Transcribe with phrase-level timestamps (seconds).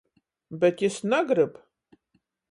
[0.61, 1.53] Bet jis nagrib.